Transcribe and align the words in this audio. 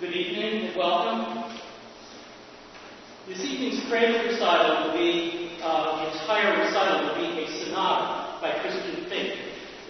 Good 0.00 0.14
evening 0.14 0.68
and 0.68 0.76
welcome. 0.78 1.52
This 3.28 3.38
evening's 3.40 3.84
praise 3.90 4.16
recital 4.32 4.86
will 4.86 4.96
be, 4.96 5.58
uh, 5.62 6.06
the 6.06 6.18
entire 6.18 6.58
recital 6.58 7.06
will 7.06 7.16
be 7.16 7.44
a 7.44 7.66
sonata 7.66 8.40
by 8.40 8.50
Christian 8.62 9.04
Fink. 9.10 9.38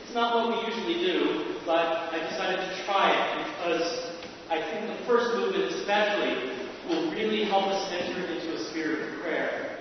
It's 0.02 0.12
not 0.12 0.34
what 0.34 0.66
we 0.66 0.74
usually 0.74 0.94
do, 0.94 1.54
but 1.64 2.10
I 2.12 2.28
decided 2.28 2.58
to 2.58 2.84
try 2.86 3.14
it 3.14 3.46
because 3.54 4.10
I 4.50 4.60
think 4.60 4.98
the 4.98 5.06
first 5.06 5.32
movement 5.36 5.70
especially 5.74 6.58
will 6.88 7.12
really 7.12 7.44
help 7.44 7.68
us 7.68 7.92
enter 7.92 8.26
into 8.26 8.56
a 8.56 8.64
spirit 8.70 9.12
of 9.12 9.20
prayer. 9.20 9.78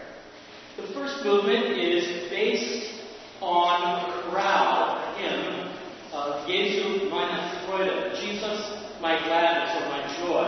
The 0.77 0.93
first 0.93 1.25
movement 1.25 1.75
is 1.75 2.29
based 2.29 3.01
on 3.41 3.81
a 3.81 4.21
chorale 4.29 5.15
hymn, 5.17 5.69
of 6.13 6.47
Jesu 6.47 7.09
meine 7.09 7.65
Freude, 7.65 8.19
Jesus 8.21 8.79
my 9.01 9.17
gladness 9.23 9.81
or 9.81 9.87
my 9.89 9.98
joy. 10.19 10.47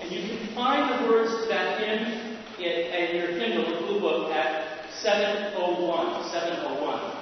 And 0.00 0.12
you 0.12 0.28
can 0.28 0.54
find 0.54 0.92
the 0.92 1.08
words 1.08 1.30
to 1.42 1.48
that 1.48 1.80
hymn 1.80 2.36
in, 2.58 2.74
in 2.92 3.16
your 3.16 3.28
hymnal, 3.38 3.64
the 3.64 3.86
blue 3.86 4.00
book, 4.00 4.32
at 4.32 4.90
701, 5.02 6.30
701. 6.30 7.16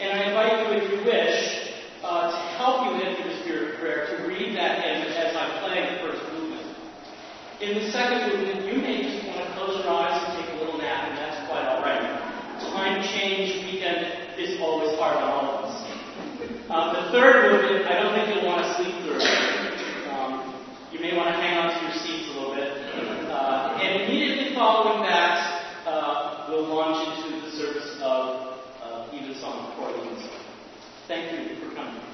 And 0.00 0.12
I 0.12 0.28
invite 0.30 0.52
you, 0.62 0.78
if 0.78 0.92
you 0.92 0.98
wish, 1.04 1.74
uh, 2.04 2.30
to 2.30 2.38
help 2.56 2.86
you 2.86 3.02
into 3.02 3.28
the 3.28 3.34
spirit 3.42 3.74
of 3.74 3.80
prayer, 3.80 4.06
to 4.06 4.28
read 4.28 4.56
that 4.56 4.82
hymn 4.84 5.10
as 5.10 5.34
I'm 5.34 5.58
playing 5.58 5.94
the 5.94 5.98
first 6.06 6.22
movement. 6.32 6.76
In 7.60 7.74
the 7.74 7.90
second 7.90 8.30
movement, 8.30 8.66
you 8.70 8.80
may 8.80 9.02
just 9.02 9.26
want 9.26 9.42
to 9.42 9.50
close 9.58 9.82
your 9.82 9.90
eyes 9.90 10.14
and 10.22 10.38
take 10.38 10.54
a 10.54 10.58
little 10.62 10.78
nap, 10.78 11.10
and 11.10 11.18
that's 11.18 11.42
quite 11.50 11.66
all 11.66 11.82
right. 11.82 11.98
Time 12.70 13.02
change 13.02 13.66
weekend 13.66 14.38
is 14.38 14.60
always 14.60 14.96
hard 14.98 15.16
on 15.16 15.26
all 15.26 15.46
of 15.50 15.64
us. 15.66 15.74
Uh, 16.70 16.92
the 16.94 17.10
third 17.10 17.50
movement, 17.50 17.90
I 17.90 17.98
don't 17.98 18.14
think 18.14 18.30
you'll 18.30 18.46
want 18.46 18.62
to 18.62 18.77
you 20.92 21.00
may 21.00 21.16
want 21.16 21.28
to 21.28 21.34
hang 21.40 21.58
on 21.58 21.78
to 21.78 21.84
your 21.84 21.92
seats 21.92 22.30
a 22.30 22.38
little 22.38 22.54
bit. 22.54 22.72
Uh, 23.28 23.78
and 23.82 24.02
immediately 24.02 24.54
following 24.54 25.02
that, 25.02 25.86
uh, 25.86 26.46
we'll 26.48 26.66
launch 26.66 27.24
into 27.24 27.40
the 27.44 27.50
service 27.52 28.00
of 28.00 28.58
uh, 28.82 29.08
before 29.12 29.90
Evensong. 29.90 30.40
Thank 31.06 31.32
you 31.32 31.56
for 31.56 31.74
coming. 31.74 32.07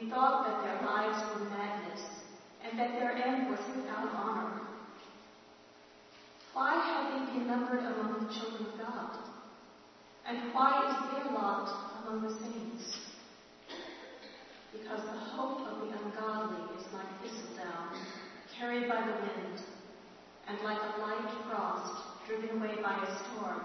We 0.00 0.10
thought 0.10 0.46
that 0.46 0.62
their 0.62 0.86
lives 0.86 1.18
were 1.34 1.50
madness, 1.50 2.02
and 2.62 2.78
that 2.78 2.92
their 3.00 3.16
end 3.16 3.50
was 3.50 3.58
without 3.74 4.14
honor. 4.14 4.60
Why 6.52 6.74
have 6.78 7.26
they 7.26 7.32
been 7.32 7.48
numbered 7.48 7.80
among 7.80 8.26
the 8.26 8.32
children 8.32 8.66
of 8.66 8.78
God? 8.78 9.18
And 10.24 10.54
why 10.54 10.86
is 10.86 10.94
their 11.10 11.32
lot 11.34 11.66
among 11.98 12.22
the 12.22 12.34
saints? 12.46 13.00
Because 14.70 15.02
the 15.02 15.18
hope 15.34 15.66
of 15.66 15.80
the 15.80 15.98
ungodly 15.98 16.78
is 16.78 16.86
like 16.92 17.08
thistledown, 17.20 17.98
carried 18.56 18.88
by 18.88 19.00
the 19.04 19.18
wind, 19.18 19.62
and 20.46 20.60
like 20.60 20.78
a 20.78 21.00
light 21.00 21.34
frost 21.48 22.04
driven 22.28 22.50
away 22.58 22.76
by 22.82 23.02
a 23.02 23.18
storm. 23.24 23.62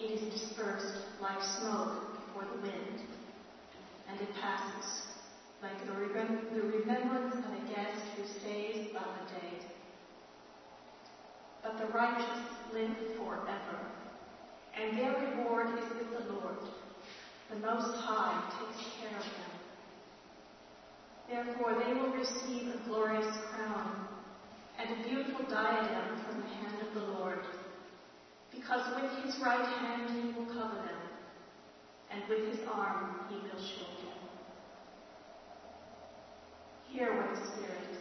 It 0.00 0.12
is 0.12 0.32
dispersed 0.32 0.96
like 1.20 1.42
smoke 1.60 2.24
before 2.24 2.44
the 2.54 2.62
wind, 2.62 3.00
and 4.08 4.20
it 4.20 4.28
passes 4.40 5.15
like 5.62 5.78
the, 5.86 5.92
remem- 5.92 6.52
the 6.54 6.62
remembrance 6.78 7.34
of 7.44 7.52
a 7.52 7.72
guest 7.72 8.02
who 8.16 8.24
stays 8.40 8.94
on 8.96 9.04
a 9.04 9.40
day. 9.40 9.58
But 11.62 11.78
the 11.78 11.86
righteous 11.92 12.42
live 12.72 13.16
forever, 13.16 13.78
and 14.76 14.98
their 14.98 15.12
reward 15.12 15.78
is 15.78 15.88
with 15.96 16.10
the 16.12 16.32
Lord. 16.34 16.58
The 17.50 17.56
Most 17.56 17.96
High 17.98 18.42
takes 18.58 18.86
care 19.00 19.16
of 19.16 19.24
them. 19.24 19.56
Therefore, 21.28 21.82
they 21.84 21.92
will 21.94 22.12
receive 22.12 22.68
a 22.68 22.88
glorious 22.88 23.36
crown 23.52 24.06
and 24.78 24.90
a 24.90 25.08
beautiful 25.08 25.44
diadem 25.48 26.22
from 26.24 26.40
the 26.40 26.46
hand 26.46 26.76
of 26.86 26.94
the 26.94 27.12
Lord, 27.18 27.40
because 28.52 28.82
with 28.94 29.10
his 29.24 29.40
right 29.42 29.66
hand 29.66 30.10
he 30.10 30.38
will 30.38 30.46
cover 30.46 30.76
them, 30.76 31.02
and 32.12 32.22
with 32.28 32.46
his 32.46 32.60
arm 32.70 33.16
he 33.28 33.36
will 33.36 33.58
shield 33.58 33.96
them. 33.98 34.05
Hear 36.96 37.12
what 37.12 37.28
the 37.28 37.36
Spirit 37.36 37.95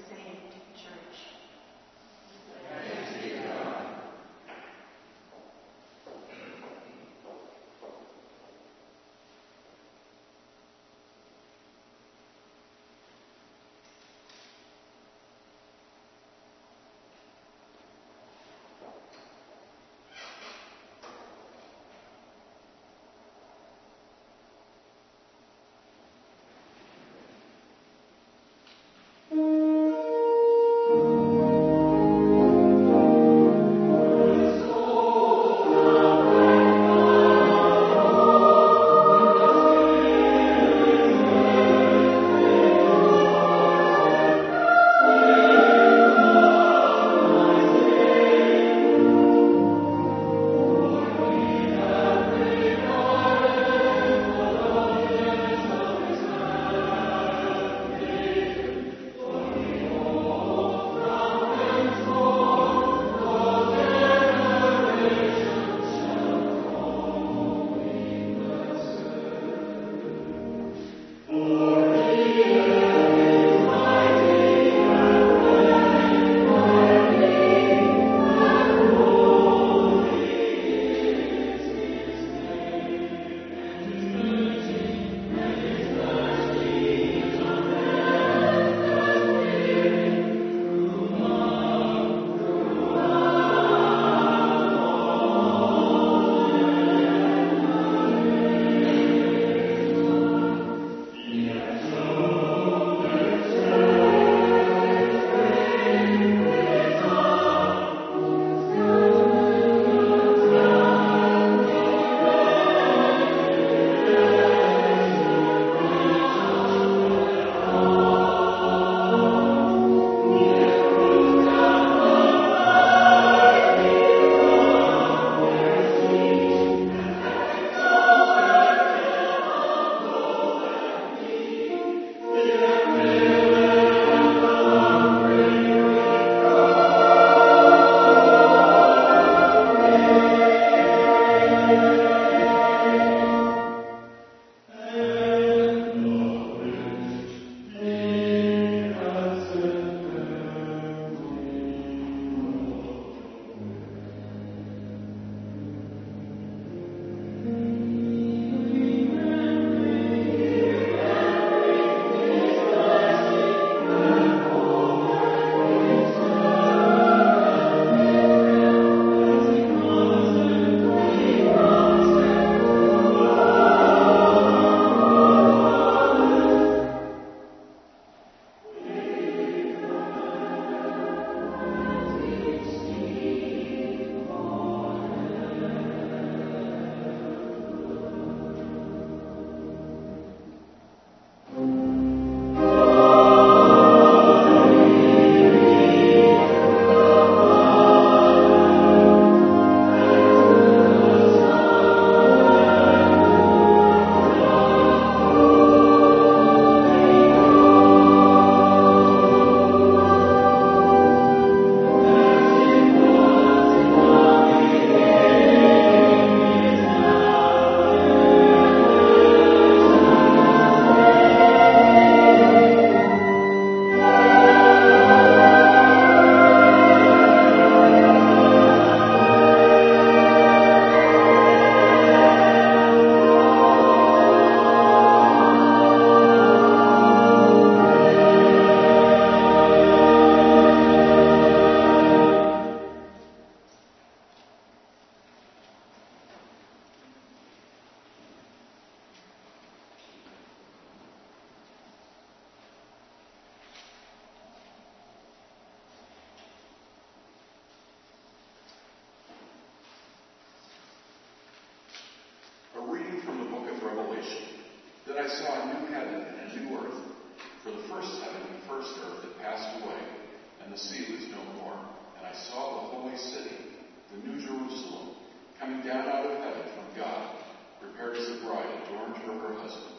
her 279.33 279.55
husband. 279.61 279.95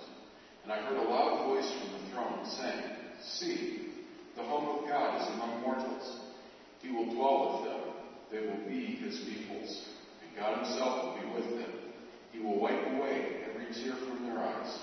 And 0.65 0.73
I 0.73 0.79
heard 0.83 0.99
a 0.99 1.09
loud 1.09 1.47
voice 1.47 1.71
from 1.71 1.93
the 1.93 2.11
throne 2.11 2.45
saying, 2.45 2.83
See, 3.23 3.87
the 4.37 4.43
home 4.43 4.79
of 4.79 4.89
God 4.89 5.23
is 5.23 5.29
among 5.35 5.63
mortals. 5.63 6.21
He 6.83 6.91
will 6.91 7.15
dwell 7.15 7.63
with 7.63 7.71
them. 7.71 7.81
They 8.31 8.47
will 8.47 8.69
be 8.69 8.97
his 8.97 9.19
peoples. 9.21 9.89
And 10.23 10.37
God 10.37 10.67
himself 10.67 11.05
will 11.05 11.23
be 11.23 11.35
with 11.35 11.61
them. 11.61 11.73
He 12.33 12.41
will 12.41 12.61
wipe 12.61 12.87
away 12.95 13.43
every 13.49 13.73
tear 13.75 13.97
from 13.97 14.27
their 14.27 14.39
eyes. 14.39 14.79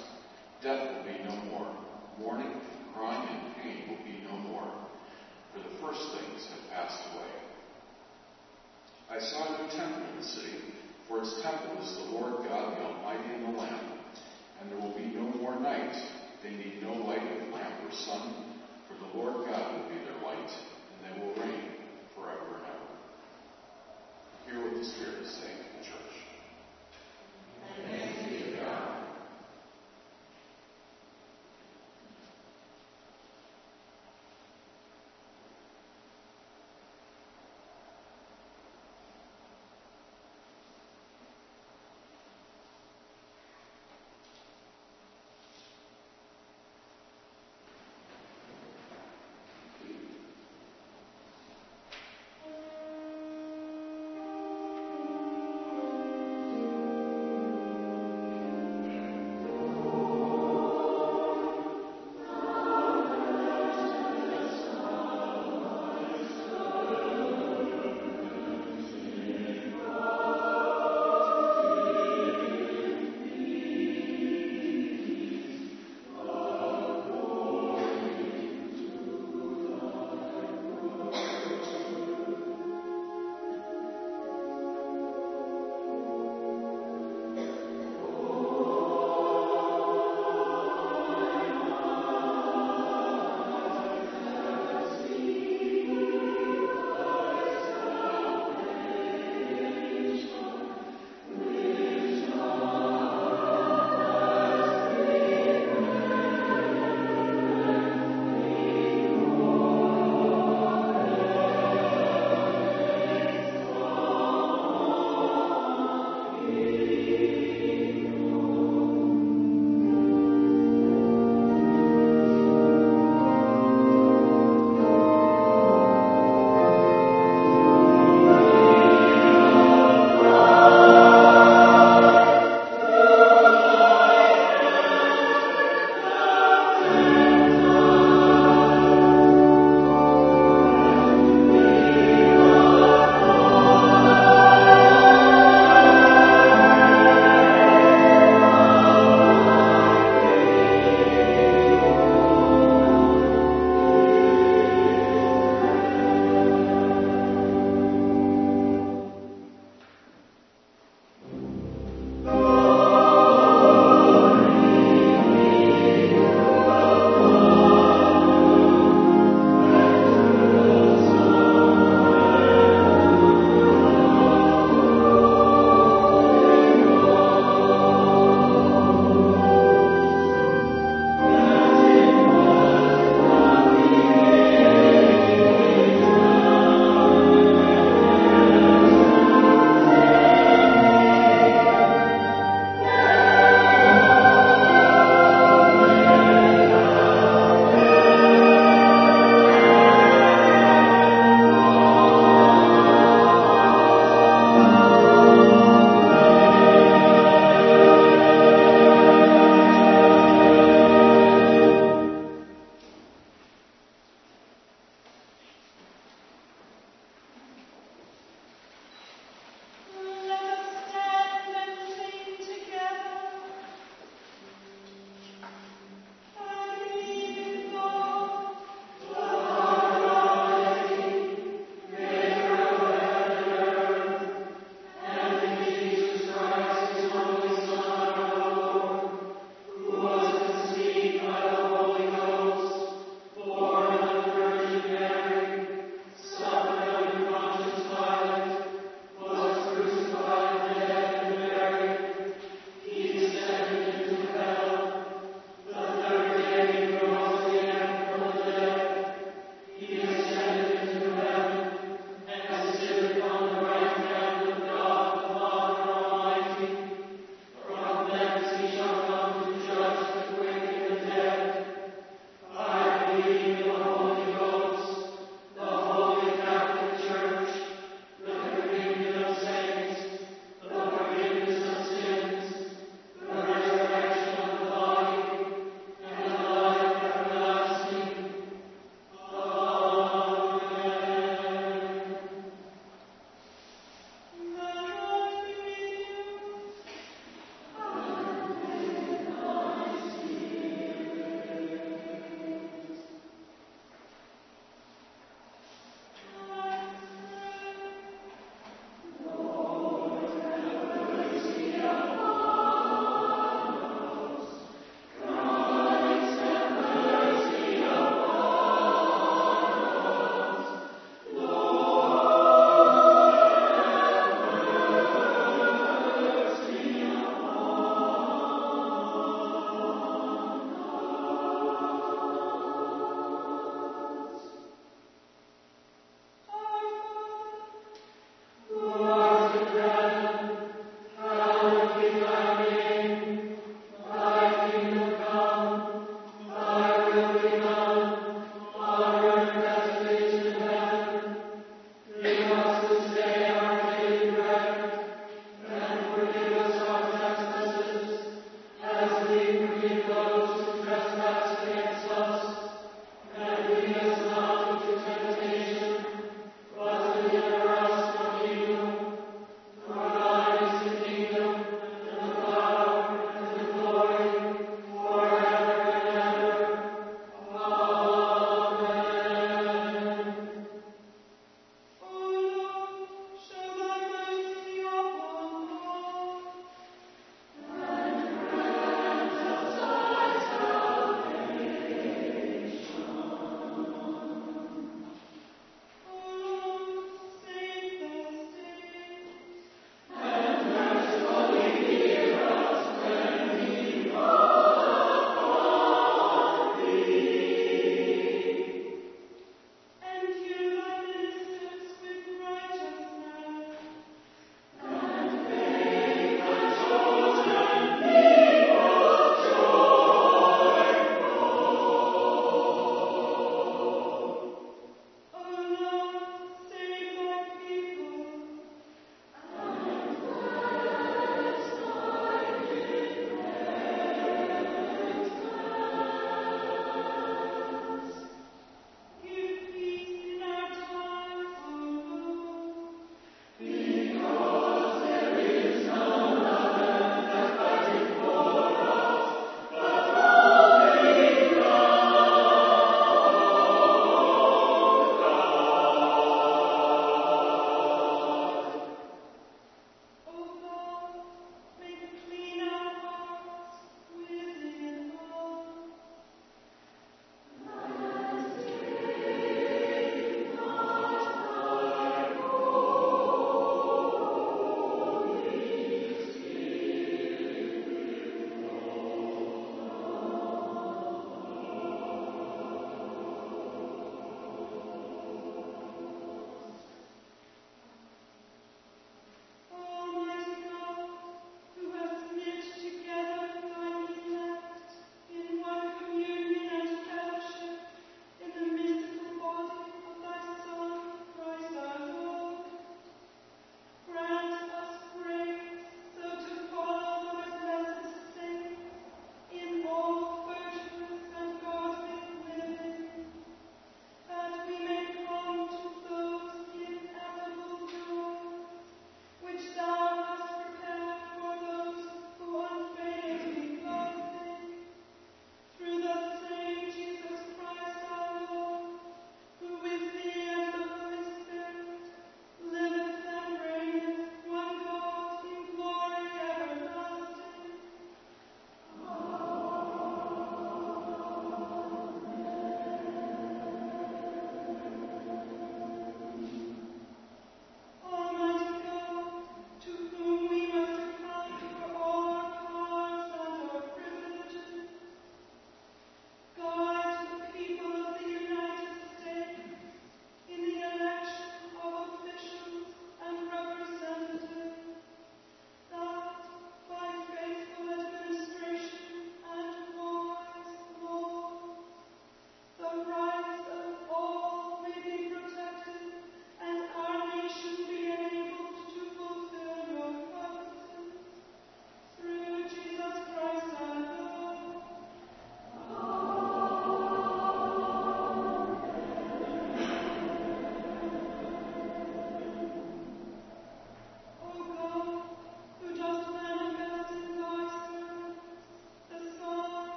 Death 0.63 0.95
will 0.95 1.03
be 1.03 1.19
no 1.23 1.35
more. 1.51 1.75
Mourning, 2.19 2.61
crying, 2.95 3.27
and 3.27 3.55
pain 3.57 3.89
will 3.89 4.03
be 4.05 4.23
no 4.23 4.37
more. 4.37 4.71
For 5.53 5.59
the 5.59 5.75
first 5.81 6.01
things 6.17 6.47
have 6.47 6.71
passed 6.71 7.03
away. 7.13 7.29
I 9.09 9.19
saw 9.19 9.45
a 9.45 9.63
new 9.63 9.69
temple 9.69 10.01
in 10.09 10.17
the 10.17 10.23
city, 10.25 10.57
for 11.07 11.19
its 11.19 11.41
temple 11.43 11.83
is 11.83 11.95
the 11.97 12.17
Lord 12.17 12.47
God 12.47 12.77
the 12.77 12.83
Almighty 12.83 13.33
and 13.35 13.53
the 13.53 13.59
Lamb. 13.59 13.92
And 14.63 14.71
there 14.71 14.79
will 14.79 14.95
be 14.97 15.11
no 15.13 15.27
more 15.41 15.59
night. 15.59 15.93
They 16.41 16.51
need 16.51 16.81
no 16.81 16.93
light 16.93 17.19
of 17.19 17.53
lamp 17.53 17.83
or 17.83 17.91
sun, 17.91 18.33
for 18.87 18.95
the 18.95 19.17
Lord 19.17 19.45
God 19.45 19.73
will 19.73 19.89
be 19.89 19.99
their 20.05 20.23
light, 20.23 20.51
and 20.87 21.03
they 21.03 21.19
will 21.19 21.35
reign 21.35 21.67
forever 22.15 22.55
and 22.55 22.65
ever. 22.71 22.87
Hear 24.47 24.63
what 24.63 24.79
the 24.79 24.85
Spirit 24.85 25.23
is 25.23 25.31
saying 25.31 25.62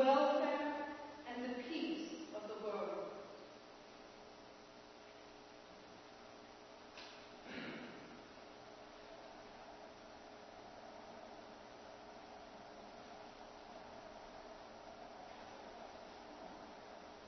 welfare 0.00 0.86
and 1.28 1.44
the 1.44 1.62
peace 1.62 2.08
of 2.34 2.48
the 2.48 2.66
world. 2.66 3.10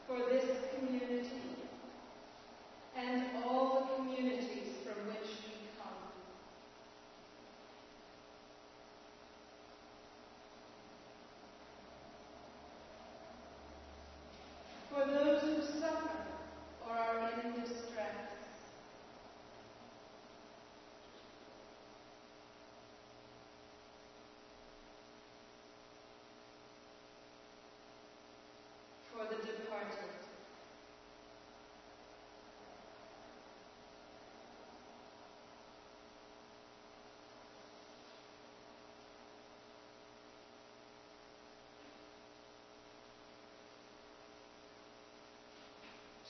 For 0.07 0.19
this 0.31 0.62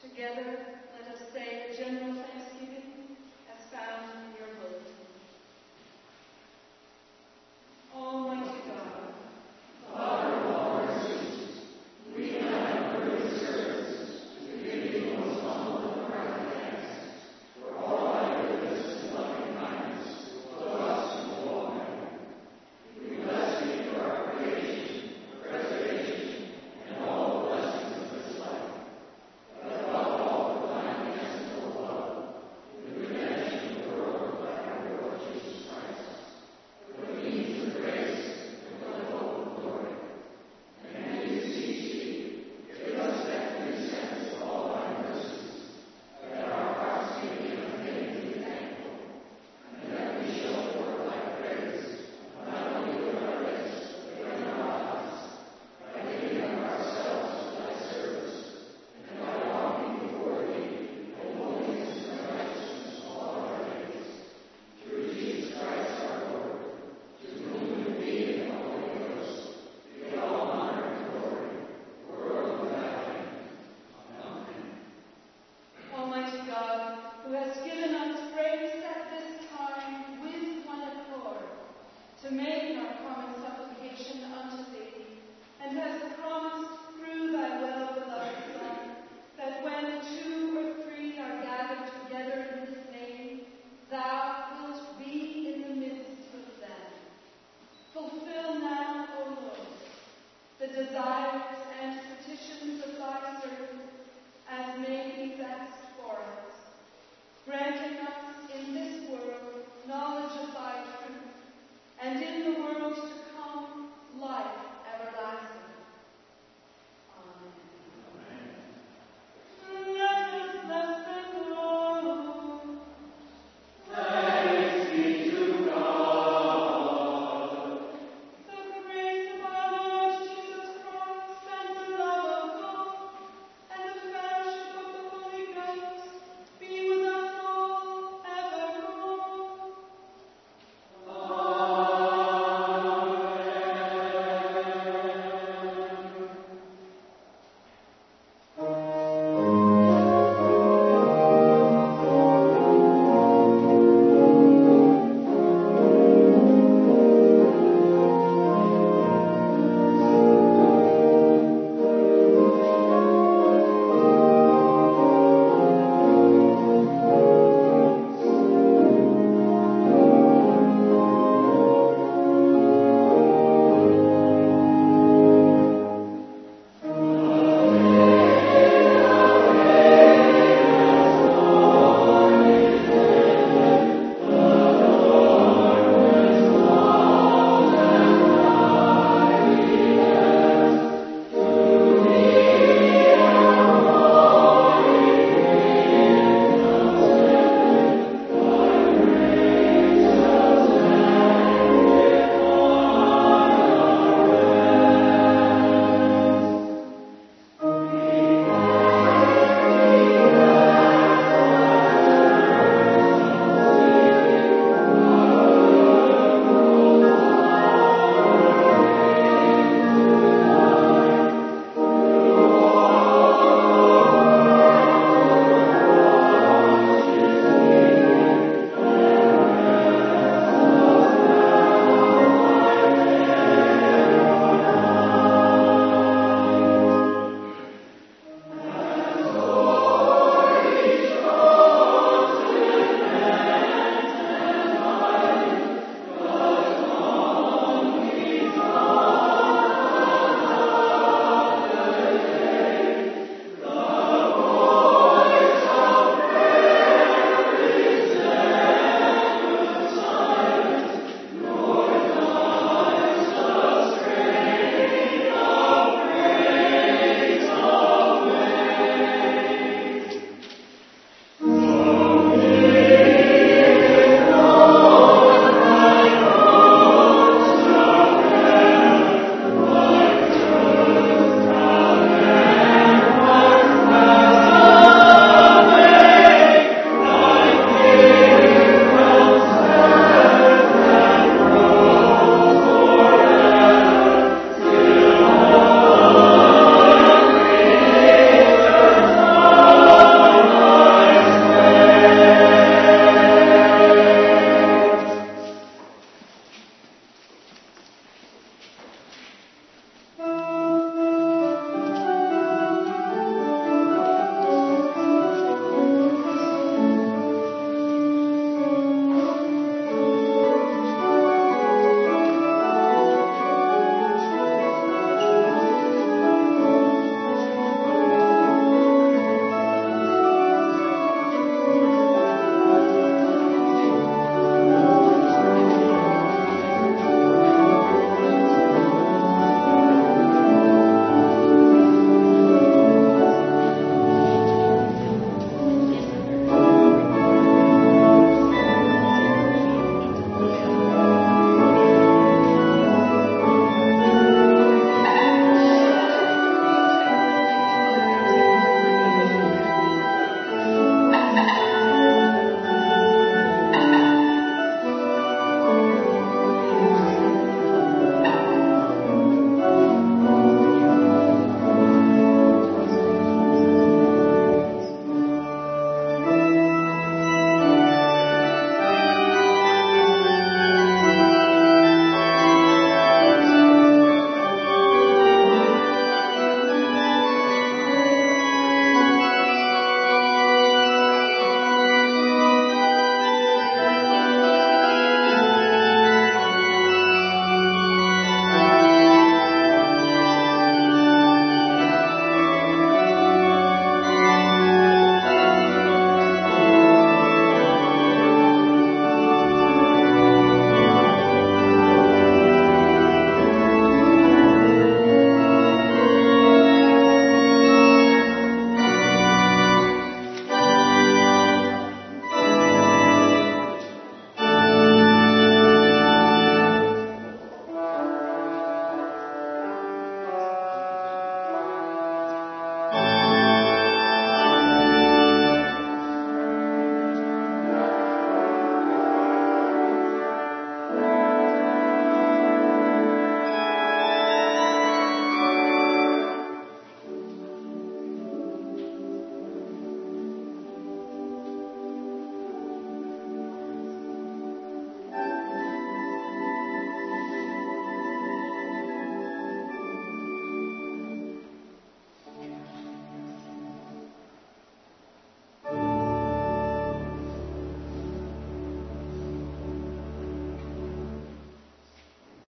Together, 0.02 0.58
let 0.92 1.14
us 1.14 1.22
say, 1.32 1.70